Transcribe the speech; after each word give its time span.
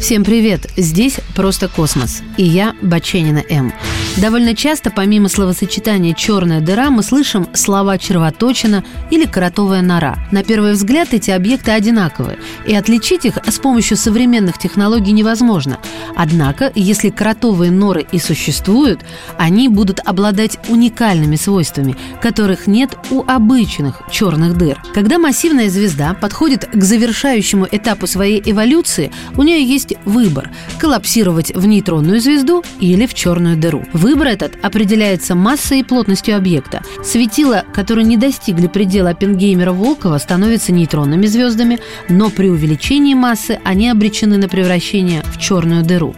Всем 0.00 0.24
привет! 0.24 0.68
Здесь 0.76 1.18
«Просто 1.34 1.68
космос» 1.68 2.22
и 2.36 2.44
я, 2.44 2.76
Баченина 2.82 3.42
М. 3.48 3.72
Довольно 4.16 4.54
часто, 4.54 4.90
помимо 4.90 5.28
словосочетания 5.28 6.14
«черная 6.14 6.62
дыра», 6.62 6.88
мы 6.88 7.02
слышим 7.02 7.48
слова 7.52 7.98
«червоточина» 7.98 8.82
или 9.10 9.26
«кротовая 9.26 9.82
нора». 9.82 10.16
На 10.32 10.42
первый 10.42 10.72
взгляд 10.72 11.12
эти 11.12 11.30
объекты 11.30 11.72
одинаковые, 11.72 12.38
и 12.66 12.74
отличить 12.74 13.26
их 13.26 13.36
с 13.46 13.58
помощью 13.58 13.98
современных 13.98 14.56
технологий 14.56 15.12
невозможно. 15.12 15.78
Однако, 16.16 16.72
если 16.74 17.10
кротовые 17.10 17.70
норы 17.70 18.06
и 18.10 18.18
существуют, 18.18 19.00
они 19.36 19.68
будут 19.68 20.00
обладать 20.02 20.58
уникальными 20.70 21.36
свойствами, 21.36 21.94
которых 22.22 22.66
нет 22.66 22.96
у 23.10 23.22
обычных 23.26 24.00
черных 24.10 24.56
дыр. 24.56 24.80
Когда 24.94 25.18
массивная 25.18 25.68
звезда 25.68 26.14
подходит 26.14 26.66
к 26.72 26.82
завершающему 26.82 27.68
этапу 27.70 28.06
своей 28.06 28.42
эволюции, 28.46 29.12
у 29.36 29.42
нее 29.42 29.62
есть 29.62 29.92
выбор– 30.06 30.50
коллапсировать 30.78 31.54
в 31.54 31.66
нейтронную 31.66 32.18
звезду 32.20 32.64
или 32.80 33.04
в 33.04 33.12
черную 33.12 33.58
дыру. 33.58 33.84
Выбор 34.06 34.28
этот 34.28 34.64
определяется 34.64 35.34
массой 35.34 35.80
и 35.80 35.82
плотностью 35.82 36.36
объекта. 36.36 36.80
Светила, 37.02 37.64
которые 37.74 38.04
не 38.04 38.16
достигли 38.16 38.68
предела 38.68 39.10
Оппенгеймера-Волкова, 39.10 40.20
становятся 40.20 40.70
нейтронными 40.70 41.26
звездами, 41.26 41.80
но 42.08 42.30
при 42.30 42.48
увеличении 42.48 43.14
массы 43.14 43.58
они 43.64 43.88
обречены 43.88 44.38
на 44.38 44.48
превращение 44.48 45.24
в 45.24 45.40
черную 45.40 45.82
дыру. 45.82 46.14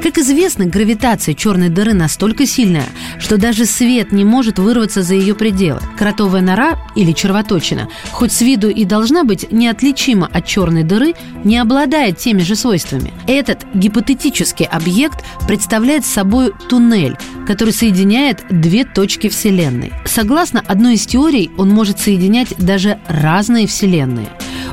Как 0.00 0.18
известно, 0.18 0.66
гравитация 0.66 1.34
черной 1.34 1.68
дыры 1.68 1.94
настолько 1.94 2.46
сильная, 2.46 2.86
что 3.18 3.38
даже 3.38 3.64
свет 3.64 4.12
не 4.12 4.24
может 4.24 4.60
вырваться 4.60 5.02
за 5.02 5.14
ее 5.16 5.34
пределы. 5.34 5.80
Кротовая 5.98 6.42
нора 6.42 6.78
или 6.94 7.10
червоточина, 7.10 7.88
хоть 8.12 8.30
с 8.30 8.40
виду 8.40 8.68
и 8.68 8.84
должна 8.84 9.24
быть 9.24 9.50
неотличима 9.50 10.30
от 10.32 10.46
черной 10.46 10.84
дыры, 10.84 11.14
не 11.42 11.58
обладает 11.58 12.18
теми 12.18 12.42
же 12.42 12.54
свойствами. 12.54 13.12
Этот 13.26 13.66
гипотетический 13.74 14.66
объект 14.66 15.24
представляет 15.48 16.06
собой 16.06 16.52
туннель, 16.68 17.16
который 17.46 17.72
соединяет 17.72 18.44
две 18.50 18.84
точки 18.84 19.28
Вселенной. 19.28 19.92
Согласно 20.04 20.62
одной 20.66 20.94
из 20.94 21.06
теорий, 21.06 21.50
он 21.56 21.70
может 21.70 21.98
соединять 21.98 22.54
даже 22.58 22.98
разные 23.08 23.66
Вселенные. 23.66 24.28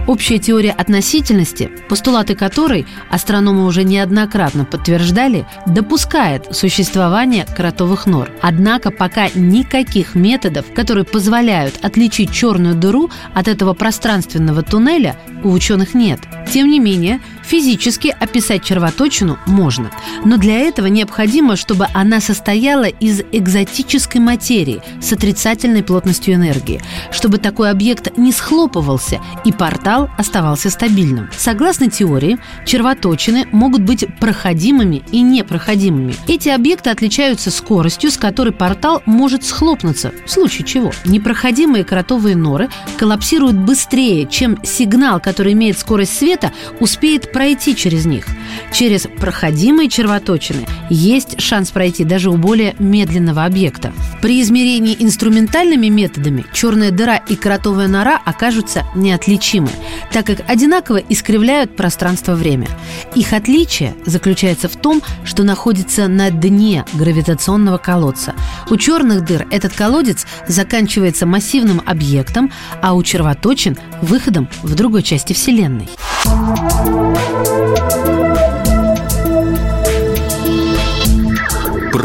Общая 0.10 0.40
теория 0.40 0.72
относительности, 0.72 1.70
постулаты 1.88 2.34
которой 2.34 2.88
астрономы 3.12 3.68
уже 3.68 3.84
неоднократно 3.84 4.66
подтверждали, 4.66 5.46
допускает 5.68 6.48
существование 6.50 7.46
кротовых 7.46 8.08
нор. 8.08 8.32
Однако 8.42 8.90
пока 8.90 9.30
никаких 9.36 10.16
методов, 10.16 10.66
которые 10.74 11.06
позволяют 11.06 11.76
отличить 11.84 12.34
черную 12.34 12.74
дыру 12.74 13.12
от 13.36 13.48
этого 13.48 13.76
пространственного 13.76 14.64
туннеля, 14.64 15.16
у 15.44 15.52
ученых 15.52 15.94
нет. 15.94 16.22
Тем 16.52 16.70
не 16.70 16.80
менее, 16.80 17.22
физически 17.44 18.16
описать 18.20 18.64
червоточину 18.64 19.38
можно. 19.46 19.92
Но 20.26 20.38
для 20.38 20.60
этого 20.60 20.88
необходимо, 20.88 21.56
чтобы 21.56 21.88
она 21.94 22.20
состояла 22.20 22.86
из 22.86 23.22
экзотической 23.32 24.20
материи 24.20 24.82
с 25.02 25.14
отрицательной 25.14 25.84
плотностью 25.84 26.34
энергии, 26.34 26.82
чтобы 27.12 27.38
такой 27.38 27.70
объект 27.70 28.18
не 28.18 28.32
схлопывался 28.32 29.20
и 29.46 29.52
портал 29.52 29.99
оставался 30.18 30.70
стабильным. 30.70 31.30
Согласно 31.36 31.90
теории, 31.90 32.38
червоточины 32.66 33.48
могут 33.52 33.82
быть 33.82 34.06
проходимыми 34.20 35.04
и 35.12 35.22
непроходимыми. 35.22 36.16
Эти 36.28 36.50
объекты 36.50 36.90
отличаются 36.90 37.52
скоростью, 37.52 38.12
с 38.12 38.18
которой 38.18 38.52
портал 38.52 39.02
может 39.06 39.44
схлопнуться, 39.44 40.14
в 40.26 40.30
случае 40.30 40.66
чего. 40.66 40.92
Непроходимые 41.06 41.84
кротовые 41.84 42.36
норы 42.36 42.70
коллапсируют 42.98 43.56
быстрее, 43.56 44.28
чем 44.28 44.64
сигнал, 44.64 45.20
который 45.20 45.54
имеет 45.54 45.78
скорость 45.78 46.18
света, 46.18 46.52
успеет 46.80 47.32
пройти 47.32 47.76
через 47.76 48.06
них. 48.06 48.26
Через 48.72 49.08
проходимые 49.20 49.90
червоточины 49.90 50.66
есть 50.90 51.42
шанс 51.42 51.72
пройти 51.72 52.04
даже 52.04 52.30
у 52.30 52.38
более 52.38 52.76
медленного 52.80 53.46
объекта. 53.46 53.94
При 54.22 54.42
измерении 54.42 54.96
инструментальными 55.00 55.88
методами 55.88 56.46
черная 56.54 56.92
дыра 56.92 57.18
и 57.18 57.36
кротовая 57.36 57.88
нора 57.88 58.20
окажутся 58.24 58.86
неотличимы, 58.96 59.70
так 60.12 60.26
как 60.26 60.50
одинаково 60.50 60.98
искривляют 60.98 61.76
пространство-время. 61.76 62.68
Их 63.16 63.34
отличие 63.34 63.96
заключается 64.06 64.70
в 64.70 64.76
том, 64.76 65.02
что 65.24 65.44
находится 65.44 66.08
на 66.08 66.32
дне 66.32 66.86
гравитационного 66.94 67.78
колодца. 67.78 68.34
У 68.70 68.78
черных 68.78 69.26
дыр 69.26 69.48
этот 69.52 69.74
колодец 69.74 70.26
заканчивается 70.48 71.26
массивным 71.26 71.82
объектом, 71.86 72.52
а 72.82 72.94
у 72.94 73.04
червоточин– 73.04 73.78
выходом 74.02 74.48
в 74.64 74.76
другой 74.76 75.04
части 75.04 75.34
Вселенной. 75.34 75.90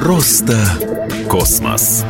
Просто 0.04 0.54
космос. 1.30 2.04